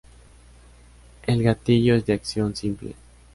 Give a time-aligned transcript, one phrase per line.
[1.27, 2.95] El gatillo es de acción simple.